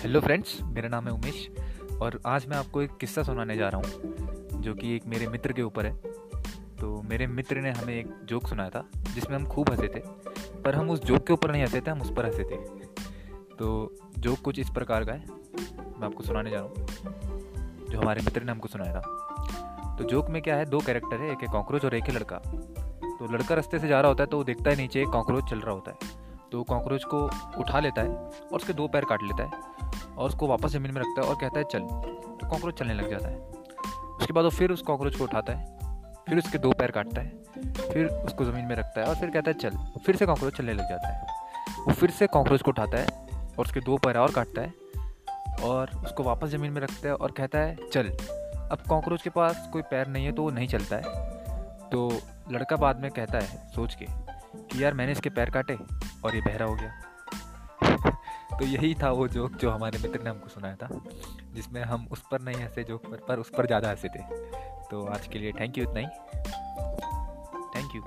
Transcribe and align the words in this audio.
Hello 0.00 0.20
friends 0.20 0.56
मेरा 0.64 0.88
नाम 0.88 1.06
है 1.06 1.12
उमेश 1.12 1.48
और 2.02 2.18
आज 2.26 2.46
मैं 2.46 2.56
आपको 2.56 2.82
एक 2.82 2.90
किस्सा 2.96 3.22
सुनाने 3.22 3.56
जा 3.56 3.68
रहा 3.68 3.80
हूँ, 3.80 4.60
जो 4.60 4.74
कि 4.74 4.94
एक 4.96 5.06
मेरे 5.06 5.26
मित्र 5.26 5.52
के 5.52 5.62
ऊपर 5.62 5.86
है। 5.86 5.92
तो 6.76 7.02
मेरे 7.02 7.26
मित्र 7.26 7.60
ने 7.60 7.70
हमें 7.70 7.94
एक 7.94 8.14
जोक 8.24 8.46
सुनाया 8.48 8.70
था, 8.70 8.84
जिसमें 9.14 9.36
हम 9.36 9.44
खूब 9.46 9.70
हंसे 9.70 9.88
थे, 9.88 10.00
पर 10.62 10.74
हम 10.74 10.90
उस 10.90 11.02
जोक 11.04 11.26
के 11.26 11.32
ऊपर 11.32 11.50
नहीं 11.52 11.62
हंसे 11.62 11.80
थे, 11.80 11.90
हम 11.90 12.00
उस 12.00 12.12
पर 12.16 12.26
हंसे 12.26 12.44
थे। 12.44 12.56
तो 13.56 13.96
जोक 14.18 14.40
कुछ 14.40 14.58
इस 14.58 14.70
प्रकार 14.70 15.04
का 15.04 15.12
है, 15.12 15.24
मैं 15.98 16.06
आपको 16.06 16.22
सुनाने 16.22 16.50
जा 16.50 16.60
रहा 16.60 16.66
हूँ, 16.66 17.88
जो 17.90 18.00
हमारे 18.00 18.22
मित्र 18.22 18.42
ने 18.42 18.52
हमको 18.52 18.68
सुनाया 18.68 18.94
था। 18.94 19.96
तो 19.98 20.04
जोक 20.04 20.30
में 20.30 20.40
क्या 20.42 20.56
है, 20.56 20.64
दो 20.66 20.78
कैरेक्टर 20.78 21.16
है, 21.16 21.30
एक 21.32 21.42
है 21.42 21.48
कॉकरोच 21.48 21.84
और 21.84 21.94
एक 21.94 22.04
है 22.04 22.14
लड़का। 22.14 22.36
तो 22.36 23.32
लड़का 23.32 23.54
रास्ते 23.54 23.78
से 23.78 23.88
जा 23.88 24.00
रहा 24.00 24.08
होता 24.08 24.22
है 24.22 24.30
तो 24.30 24.36
वो 24.36 24.44
देखता 24.44 24.70
है 24.70 24.76
नीचे 24.76 25.02
एक 25.02 25.08
कॉकरोच 25.08 25.50
चल 25.50 25.60
रहा 25.60 25.74
होता 25.74 25.90
है। 25.90 26.18
तो 26.52 26.62
कॉकरोच 26.62 27.04
को 27.04 27.22
उठा 27.60 27.80
लेता 27.80 28.02
है 28.02 28.08
और 28.08 28.56
उसके 28.56 28.72
दो 28.72 28.86
पैर 28.88 29.04
काट 29.04 29.22
लेता 29.22 29.44
है। 29.44 29.79
और 30.20 30.28
उसको 30.28 30.46
वापस 30.46 30.70
ज़मीन 30.70 30.92
में 30.92 31.00
रखता 31.00 31.22
है 31.22 31.28
और 31.28 31.34
कहता 31.34 31.58
है, 31.58 31.64
चल। 31.64 31.80
तो 31.80 32.48
कॉकरोच 32.48 32.78
चलने 32.78 32.94
लग 32.94 33.10
जाता 33.10 33.28
है। 33.28 33.36
उसके 33.36 34.32
बाद 34.32 34.44
वो 34.44 34.50
फिर 34.50 34.72
उस 34.72 34.82
कॉकरोच 34.82 35.16
को 35.16 35.24
उठाता 35.24 35.52
है, 35.52 35.78
फिर 36.28 36.38
उसके 36.38 36.58
दो 36.58 36.72
पैर 36.72 36.90
काटता 36.90 37.20
है, 37.20 37.28
फिर 37.92 38.06
उसको 38.06 38.44
ज़मीन 38.44 38.64
में 38.64 38.74
रखता 38.76 39.00
है 39.00 39.06
और 39.06 39.14
फिर 39.16 39.30
कहता 39.30 39.50
है, 39.50 39.58
चल। 39.58 39.76
फिर 40.06 40.16
से 40.16 40.26
कॉकरोच 40.26 40.56
चलने 40.56 40.72
लग 40.72 40.88
जाता 40.88 41.08
है। 41.08 41.26
वो 41.78 41.92
फिर 41.92 42.10
से 42.10 42.26
कॉकरोच 42.26 42.62
को 42.62 42.70
उठाता 42.70 42.98
है 42.98 43.06
और 43.58 43.64
उसके 43.64 43.80
दो 43.80 43.96
पैर 43.96 44.18
और 44.18 44.32
काटता 44.32 44.62
है 44.62 44.72
और 45.62 45.90
उसको 46.04 46.22
वापस 46.22 46.48
ज़मीन 46.48 46.72
में 46.72 46.80
रखता 46.80 47.08
है 47.08 47.14
और 47.14 47.30
कहता 47.30 47.58
है, 47.58 47.76
चल। 47.92 48.10
अब 48.70 48.82
कॉकरोच 48.88 49.22
के 49.22 49.30
पास 49.30 49.68
कोई 49.72 49.82
पैर 49.82 50.06
नहीं 50.06 50.24
है 50.24 50.32
तो 50.32 50.42
वो 50.42 50.50
नहीं 50.50 50.68
चलता 50.68 50.96
है। 50.96 51.88
तो 51.90 52.10
लड़का 52.52 52.76
बाद 52.76 53.00
में 53.00 53.10
कहता 53.10 53.38
है, 53.38 53.68
सोच 53.68 53.94
के 53.94 54.06
कि, 54.08 54.84
यार 54.84 54.94
मैंने 54.94 55.12
इसके 55.12 55.30
पैर 55.30 55.50
काटे 55.50 55.76
और 56.24 56.34
ये 56.34 56.40
बहरा 56.40 56.66
हो 56.66 56.74
गया। 56.74 56.92
तो 58.60 58.66
यही 58.66 58.94
था 58.94 59.10
वो 59.10 59.26
जोक 59.28 59.52
जो 59.52 59.70
हमारे 59.70 59.98
मित्र 59.98 60.22
ने 60.22 60.30
हमको 60.30 60.48
सुनाया 60.48 60.76
था, 60.76 60.88
जिसमें 61.54 61.82
हम 61.82 62.06
उस 62.12 62.22
पर 62.30 62.40
नहीं 62.40 62.62
हंसे 62.62 62.84
जोक 62.84 63.06
पर 63.06 63.24
पर 63.28 63.38
उस 63.38 63.50
पर 63.50 63.66
ज़्यादा 63.66 63.90
हंसे 63.90 64.08
थे। 64.08 64.22
तो 64.90 65.04
आज 65.06 65.26
के 65.26 65.38
लिए 65.38 65.52
थैंक 65.52 65.78
यू 65.78 65.84
इतना 65.84 66.00
ही। 66.00 66.06
Thank 67.76 67.94
you 67.96 68.02